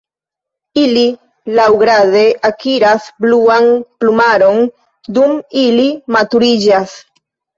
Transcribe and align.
Ili 0.83 1.01
laŭgrade 1.59 2.23
akiras 2.49 3.05
bluan 3.25 3.69
plumaron 4.03 4.57
dum 5.19 5.35
ili 5.65 5.87
maturiĝas. 6.17 6.97